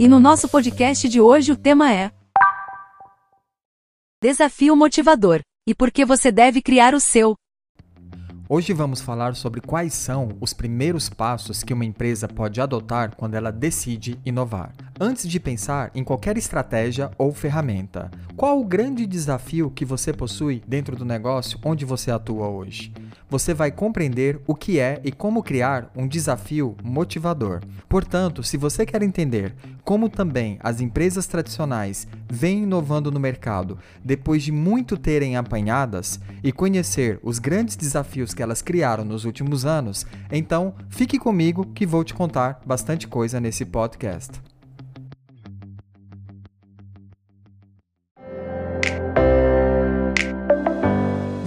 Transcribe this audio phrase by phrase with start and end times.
[0.00, 2.12] E no nosso podcast de hoje o tema é
[4.22, 7.34] Desafio motivador e por que você deve criar o seu.
[8.48, 13.34] Hoje vamos falar sobre quais são os primeiros passos que uma empresa pode adotar quando
[13.34, 14.72] ela decide inovar.
[15.00, 20.62] Antes de pensar em qualquer estratégia ou ferramenta, qual o grande desafio que você possui
[20.64, 22.92] dentro do negócio onde você atua hoje?
[23.28, 27.60] Você vai compreender o que é e como criar um desafio motivador.
[27.88, 29.54] Portanto, se você quer entender
[29.84, 36.52] como também as empresas tradicionais vêm inovando no mercado depois de muito terem apanhadas e
[36.52, 42.04] conhecer os grandes desafios que elas criaram nos últimos anos, então fique comigo que vou
[42.04, 44.40] te contar bastante coisa nesse podcast.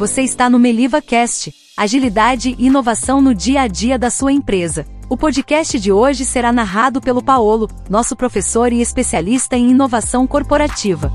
[0.02, 4.84] Você está no Meliva Cast agilidade e inovação no dia a dia da sua empresa.
[5.08, 11.12] O podcast de hoje será narrado pelo Paolo, nosso professor e especialista em inovação corporativa.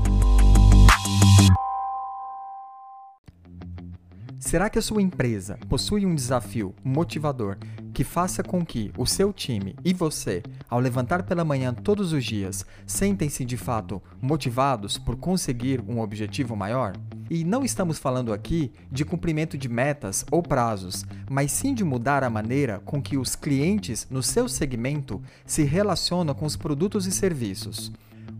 [4.39, 7.57] Será que a sua empresa possui um desafio motivador
[7.93, 12.23] que faça com que o seu time e você, ao levantar pela manhã todos os
[12.23, 16.93] dias, sentem-se de fato motivados por conseguir um objetivo maior?
[17.29, 22.23] E não estamos falando aqui de cumprimento de metas ou prazos, mas sim de mudar
[22.23, 27.11] a maneira com que os clientes no seu segmento se relacionam com os produtos e
[27.11, 27.91] serviços.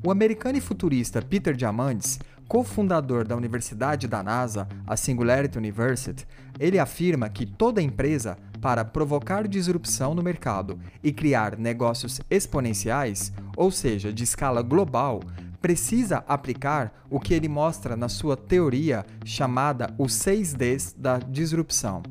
[0.04, 6.26] O americano e futurista Peter Diamandis, cofundador da Universidade da NASA, a Singularity University,
[6.60, 13.70] ele afirma que toda empresa, para provocar disrupção no mercado e criar negócios exponenciais, ou
[13.70, 15.22] seja, de escala global,
[15.62, 22.04] precisa aplicar o que ele mostra na sua teoria chamada os 6 Ds da disrupção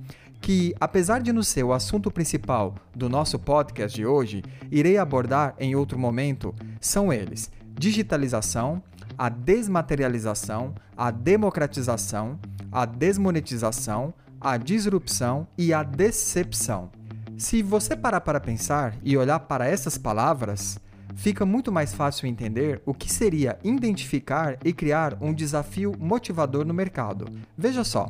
[0.46, 5.56] que, apesar de não ser o assunto principal do nosso podcast de hoje, irei abordar
[5.58, 8.80] em outro momento, são eles: digitalização,
[9.18, 12.38] a desmaterialização, a democratização,
[12.70, 16.90] a desmonetização, a disrupção e a decepção.
[17.36, 20.78] Se você parar para pensar e olhar para essas palavras,
[21.16, 26.74] fica muito mais fácil entender o que seria identificar e criar um desafio motivador no
[26.74, 27.26] mercado.
[27.58, 28.06] Veja só,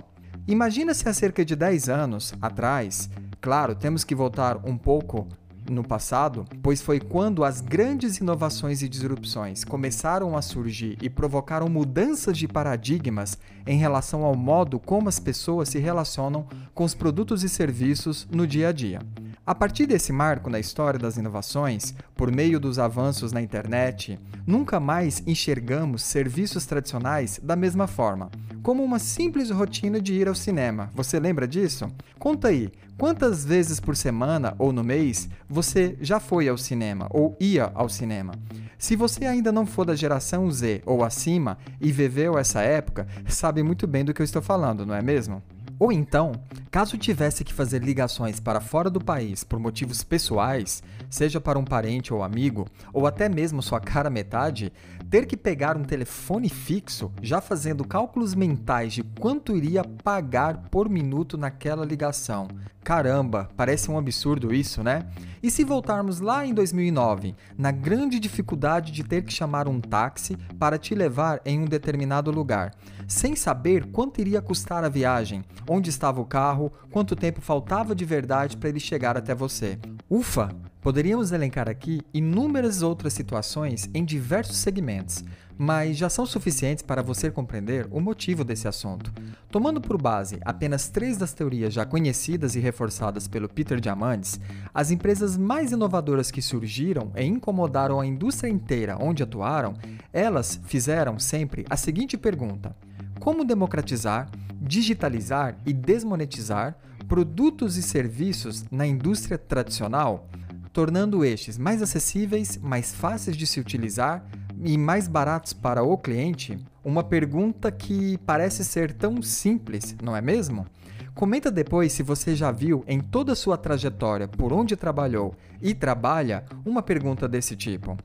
[0.47, 3.09] imagina se há cerca de 10 anos atrás,
[3.41, 5.27] claro, temos que voltar um pouco
[5.71, 11.69] no passado, pois foi quando as grandes inovações e disrupções começaram a surgir e provocaram
[11.69, 17.43] mudanças de paradigmas em relação ao modo como as pessoas se relacionam com os produtos
[17.43, 19.01] e serviços no dia a dia.
[19.47, 24.81] A partir desse marco na história das inovações, por meio dos avanços na internet, nunca
[24.81, 28.29] mais enxergamos serviços tradicionais da mesma forma,
[28.61, 30.91] como uma simples rotina de ir ao cinema.
[30.97, 31.87] Você lembra disso?
[32.19, 37.37] Conta aí, quantas vezes por semana ou no mês você já foi ao cinema ou
[37.39, 38.33] ia ao cinema?
[38.77, 43.63] Se você ainda não for da geração Z ou acima e viveu essa época, sabe
[43.63, 45.41] muito bem do que eu estou falando, não é mesmo?
[45.79, 46.33] Ou então,
[46.71, 51.65] caso tivesse que fazer ligações para fora do país por motivos pessoais, seja para um
[51.65, 54.73] parente ou amigo, ou até mesmo sua cara metade,
[55.11, 60.89] ter que pegar um telefone fixo, já fazendo cálculos mentais de quanto iria pagar por
[60.89, 62.49] minuto naquela ligação.
[62.83, 65.07] Caramba, parece um absurdo isso, né?
[65.43, 70.37] E se voltarmos lá em 2009, na grande dificuldade de ter que chamar um táxi
[70.59, 72.73] para te levar em um determinado lugar,
[73.07, 78.05] sem saber quanto iria custar a viagem, onde estava o carro, quanto tempo faltava de
[78.05, 79.79] verdade para ele chegar até você.
[80.09, 80.51] Ufa!
[80.87, 85.25] Poderíamos elencar aqui inúmeras outras situações em diversos segmentos,
[85.59, 89.13] mas já são suficientes para você compreender o motivo desse assunto.
[89.51, 94.39] Tomando por base apenas três das teorias já conhecidas e reforçadas pelo Peter Diamandis,
[94.73, 99.75] as empresas mais inovadoras que surgiram e incomodaram a indústria inteira onde atuaram,
[100.13, 102.77] elas fizeram sempre a seguinte pergunta:
[103.21, 104.29] como democratizar,
[104.61, 106.77] digitalizar e desmonetizar
[107.09, 110.29] produtos e serviços na indústria tradicional?
[110.77, 114.23] tornando estes mais acessíveis, mais fáceis de se utilizar
[114.63, 116.59] e mais baratos para o cliente?
[116.85, 120.67] Uma pergunta que parece ser tão simples, não é mesmo?
[121.15, 125.75] Comenta depois se você já viu em toda a sua trajetória por onde trabalhou e
[125.75, 127.97] trabalha uma pergunta desse tipo.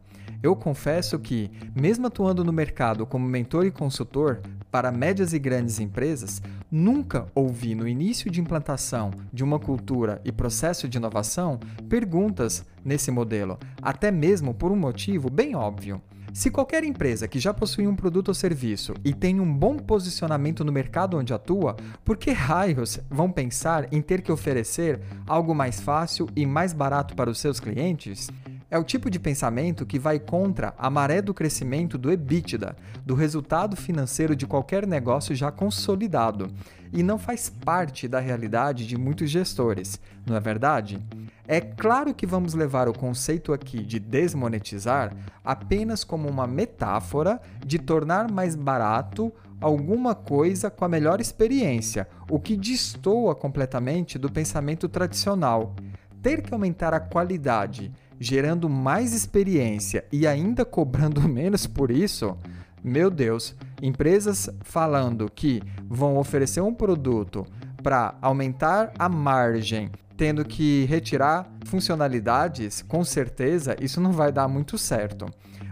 [0.41, 4.39] Eu confesso que, mesmo atuando no mercado como mentor e consultor
[4.71, 6.41] para médias e grandes empresas,
[6.71, 11.59] nunca ouvi no início de implantação de uma cultura e processo de inovação
[11.89, 16.01] perguntas nesse modelo, até mesmo por um motivo bem óbvio.
[16.33, 20.63] Se qualquer empresa que já possui um produto ou serviço e tem um bom posicionamento
[20.63, 21.75] no mercado onde atua,
[22.05, 27.15] por que raios vão pensar em ter que oferecer algo mais fácil e mais barato
[27.15, 28.29] para os seus clientes?
[28.71, 32.73] É o tipo de pensamento que vai contra a maré do crescimento do EBITDA,
[33.05, 36.47] do resultado financeiro de qualquer negócio já consolidado,
[36.93, 41.05] e não faz parte da realidade de muitos gestores, não é verdade?
[41.45, 45.13] É claro que vamos levar o conceito aqui de desmonetizar
[45.43, 52.39] apenas como uma metáfora de tornar mais barato alguma coisa com a melhor experiência, o
[52.39, 55.75] que destoa completamente do pensamento tradicional.
[56.21, 57.91] Ter que aumentar a qualidade,
[58.21, 62.37] gerando mais experiência e ainda cobrando menos por isso,
[62.83, 65.59] meu Deus, empresas falando que
[65.89, 67.43] vão oferecer um produto
[67.81, 74.77] para aumentar a margem, tendo que retirar funcionalidades, com certeza isso não vai dar muito
[74.77, 75.25] certo.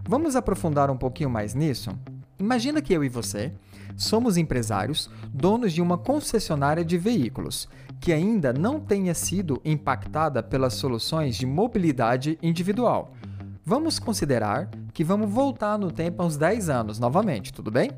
[0.07, 1.91] Vamos aprofundar um pouquinho mais nisso?
[2.39, 3.51] Imagina que eu e você
[3.99, 7.67] somos empresários, donos de uma concessionária de veículos,
[7.99, 13.13] que ainda não tenha sido impactada pelas soluções de mobilidade individual.
[13.65, 17.91] Vamos considerar que vamos voltar no tempo há uns 10 anos novamente, tudo bem?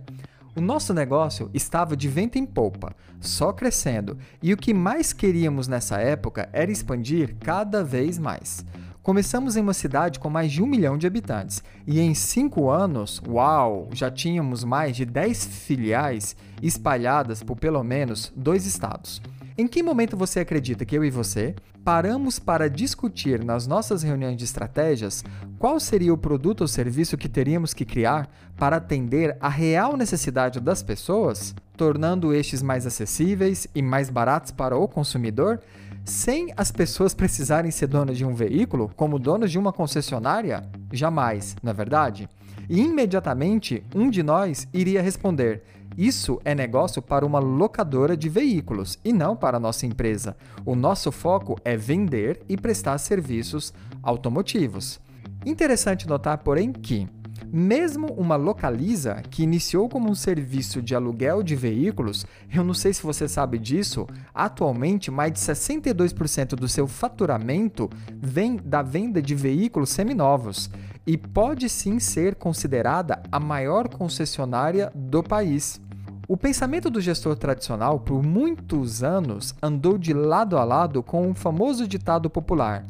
[0.55, 5.67] O nosso negócio estava de vento em polpa, só crescendo, e o que mais queríamos
[5.67, 8.65] nessa época era expandir cada vez mais.
[9.03, 13.19] Começamos em uma cidade com mais de um milhão de habitantes e em cinco anos,
[13.27, 19.19] uau, já tínhamos mais de 10 filiais espalhadas por pelo menos dois estados.
[19.57, 24.37] Em que momento você acredita que eu e você paramos para discutir nas nossas reuniões
[24.37, 25.23] de estratégias
[25.57, 30.59] qual seria o produto ou serviço que teríamos que criar para atender a real necessidade
[30.59, 35.59] das pessoas, tornando estes mais acessíveis e mais baratos para o consumidor?
[36.03, 40.63] Sem as pessoas precisarem ser donas de um veículo, como donos de uma concessionária?
[40.91, 42.27] Jamais, não é verdade?
[42.69, 45.63] E imediatamente um de nós iria responder:
[45.97, 50.35] Isso é negócio para uma locadora de veículos e não para a nossa empresa.
[50.65, 54.99] O nosso foco é vender e prestar serviços automotivos.
[55.45, 57.07] Interessante notar, porém, que
[57.51, 62.93] mesmo uma localiza, que iniciou como um serviço de aluguel de veículos, eu não sei
[62.93, 67.89] se você sabe disso, atualmente mais de 62% do seu faturamento
[68.21, 70.69] vem da venda de veículos seminovos
[71.05, 75.79] e pode sim ser considerada a maior concessionária do país.
[76.27, 81.33] O pensamento do gestor tradicional por muitos anos andou de lado a lado com o
[81.33, 82.85] famoso ditado popular: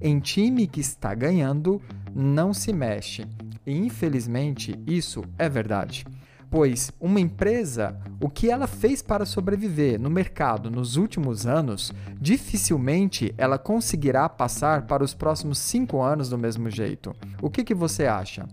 [0.00, 1.82] em time que está ganhando,
[2.14, 3.26] não se mexe.
[3.66, 6.06] E infelizmente isso é verdade.
[6.48, 13.34] Pois uma empresa, o que ela fez para sobreviver no mercado nos últimos anos, dificilmente
[13.36, 17.14] ela conseguirá passar para os próximos cinco anos do mesmo jeito.
[17.42, 18.46] O que, que você acha?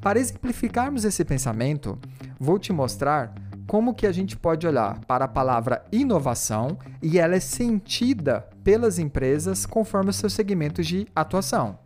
[0.00, 1.98] Para exemplificarmos esse pensamento,
[2.38, 3.34] vou te mostrar
[3.66, 9.00] como que a gente pode olhar para a palavra inovação e ela é sentida pelas
[9.00, 11.78] empresas conforme os seus segmentos de atuação.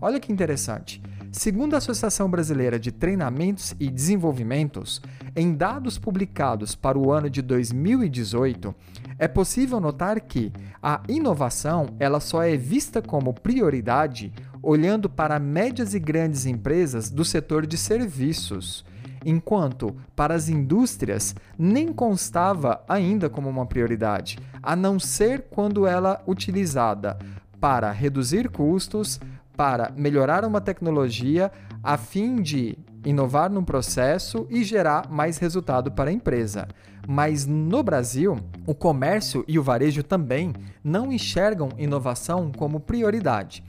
[0.00, 1.02] Olha que interessante.
[1.34, 5.02] Segundo a Associação Brasileira de Treinamentos e Desenvolvimentos,
[5.34, 8.72] em dados publicados para o ano de 2018,
[9.18, 14.32] é possível notar que a inovação ela só é vista como prioridade
[14.62, 18.84] olhando para médias e grandes empresas do setor de serviços,
[19.24, 26.22] enquanto para as indústrias nem constava ainda como uma prioridade, a não ser quando ela
[26.28, 27.18] utilizada
[27.64, 29.18] para reduzir custos,
[29.56, 31.50] para melhorar uma tecnologia
[31.82, 36.66] a fim de inovar num processo e gerar mais resultado para a empresa.
[37.06, 43.62] Mas no Brasil, o comércio e o varejo também não enxergam inovação como prioridade.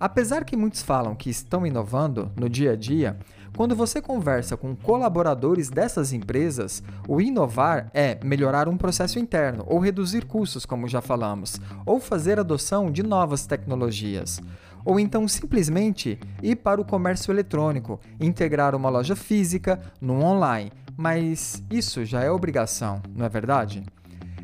[0.00, 3.18] Apesar que muitos falam que estão inovando no dia a dia,
[3.56, 9.80] quando você conversa com colaboradores dessas empresas, o inovar é melhorar um processo interno, ou
[9.80, 14.40] reduzir custos, como já falamos, ou fazer adoção de novas tecnologias
[14.84, 20.72] ou então simplesmente ir para o comércio eletrônico, integrar uma loja física no online.
[20.96, 23.84] Mas isso já é obrigação, não é verdade?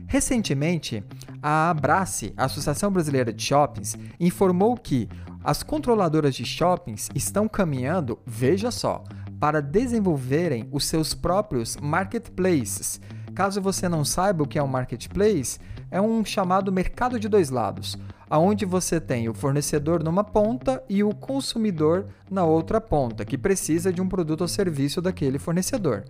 [0.07, 1.03] Recentemente,
[1.43, 5.09] a Abrace, a Associação Brasileira de Shoppings, informou que
[5.43, 9.05] as controladoras de shoppings estão caminhando, veja só,
[9.38, 12.99] para desenvolverem os seus próprios marketplaces.
[13.35, 15.59] Caso você não saiba o que é um marketplace,
[15.91, 21.02] é um chamado mercado de dois lados, aonde você tem o fornecedor numa ponta e
[21.02, 26.04] o consumidor na outra ponta, que precisa de um produto ou serviço daquele fornecedor.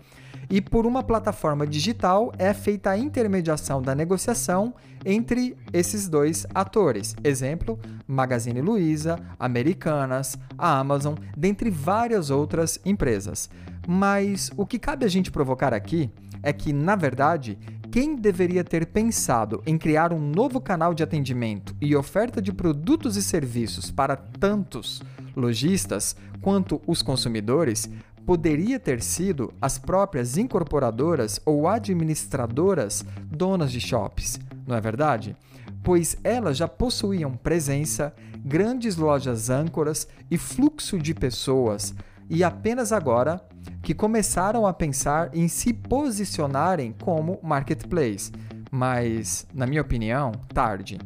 [0.51, 7.17] E por uma plataforma digital é feita a intermediação da negociação entre esses dois atores.
[7.25, 13.49] Exemplo: Magazine Luiza, Americanas, a Amazon, dentre várias outras empresas.
[13.87, 16.11] Mas o que cabe a gente provocar aqui
[16.43, 17.59] é que, na verdade,
[17.95, 23.17] quem deveria ter pensado em criar um novo canal de atendimento e oferta de produtos
[23.17, 25.01] e serviços para tantos
[25.37, 27.89] lojistas quanto os consumidores,
[28.27, 35.37] poderia ter sido as próprias incorporadoras ou administradoras donas de shops, não é verdade?
[35.85, 38.13] Pois elas já possuíam presença,
[38.45, 41.95] grandes lojas âncoras e fluxo de pessoas,
[42.29, 43.41] e apenas agora
[43.83, 48.33] que começaram a pensar em se posicionarem como marketplace.
[48.71, 50.99] Mas, na minha opinião, tarde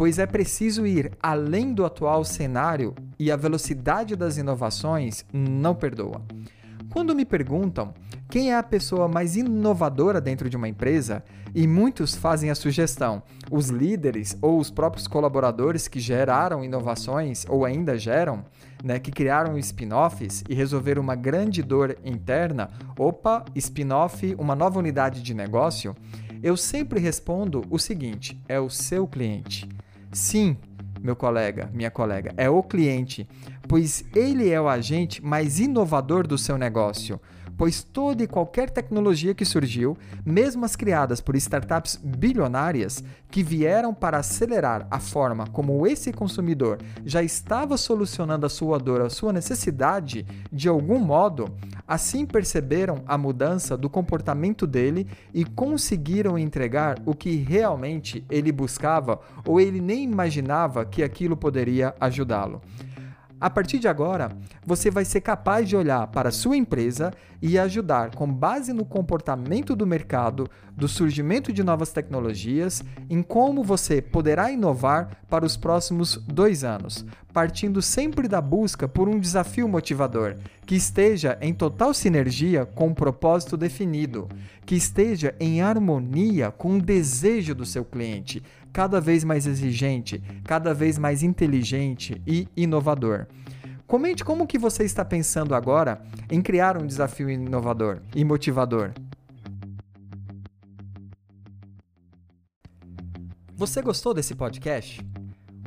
[0.00, 6.22] pois é preciso ir além do atual cenário e a velocidade das inovações não perdoa.
[6.90, 7.92] Quando me perguntam
[8.30, 11.22] quem é a pessoa mais inovadora dentro de uma empresa,
[11.54, 17.66] e muitos fazem a sugestão, os líderes ou os próprios colaboradores que geraram inovações ou
[17.66, 18.42] ainda geram,
[18.82, 25.22] né, que criaram spin-offs e resolveram uma grande dor interna, opa, spin-off, uma nova unidade
[25.22, 25.94] de negócio,
[26.42, 29.68] eu sempre respondo o seguinte: é o seu cliente.
[30.12, 30.56] Sim,
[31.00, 33.28] meu colega, minha colega, é o cliente,
[33.68, 37.20] pois ele é o agente mais inovador do seu negócio
[37.60, 43.92] pois toda e qualquer tecnologia que surgiu, mesmo as criadas por startups bilionárias, que vieram
[43.92, 49.30] para acelerar a forma como esse consumidor já estava solucionando a sua dor, a sua
[49.30, 51.54] necessidade, de algum modo,
[51.86, 59.20] assim perceberam a mudança do comportamento dele e conseguiram entregar o que realmente ele buscava
[59.44, 62.62] ou ele nem imaginava que aquilo poderia ajudá-lo.
[63.40, 64.30] A partir de agora,
[64.66, 68.84] você vai ser capaz de olhar para a sua empresa e ajudar, com base no
[68.84, 75.56] comportamento do mercado, do surgimento de novas tecnologias, em como você poderá inovar para os
[75.56, 81.94] próximos dois anos, partindo sempre da busca por um desafio motivador, que esteja em total
[81.94, 84.28] sinergia com um propósito definido,
[84.66, 90.72] que esteja em harmonia com o desejo do seu cliente, cada vez mais exigente, cada
[90.72, 93.26] vez mais inteligente e inovador.
[93.86, 96.00] Comente como que você está pensando agora
[96.30, 98.92] em criar um desafio inovador e motivador.
[103.54, 105.04] Você gostou desse podcast?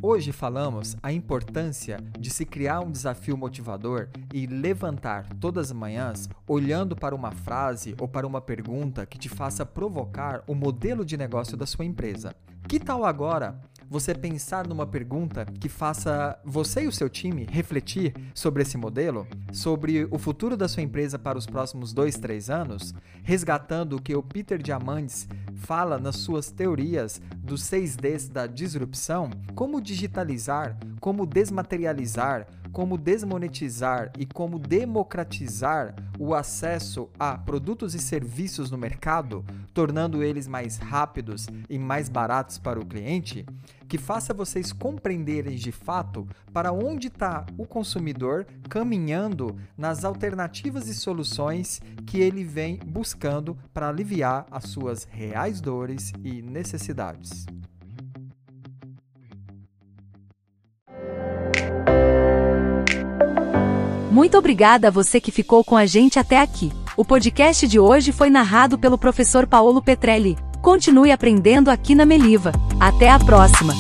[0.02, 6.28] Hoje falamos a importância de se criar um desafio motivador e levantar todas as manhãs
[6.48, 11.16] olhando para uma frase ou para uma pergunta que te faça provocar o modelo de
[11.16, 12.36] negócio da sua empresa.
[12.74, 18.16] Que tal agora você pensar numa pergunta que faça você e o seu time refletir
[18.34, 22.92] sobre esse modelo, sobre o futuro da sua empresa para os próximos dois, três anos,
[23.22, 29.80] resgatando o que o Peter Diamandis fala nas suas teorias dos 6Ds da disrupção, como
[29.80, 38.78] digitalizar, como desmaterializar, como desmonetizar e como democratizar o acesso a produtos e serviços no
[38.78, 43.46] mercado, tornando eles mais rápidos e mais baratos para o cliente,
[43.88, 50.96] que faça vocês compreenderem de fato para onde está o consumidor caminhando nas alternativas e
[50.96, 57.46] soluções que ele vem buscando para aliviar as suas reais dores e necessidades.
[64.14, 66.72] Muito obrigada a você que ficou com a gente até aqui.
[66.96, 70.38] O podcast de hoje foi narrado pelo professor Paulo Petrelli.
[70.62, 72.52] Continue aprendendo aqui na Meliva.
[72.80, 73.74] Até a próxima!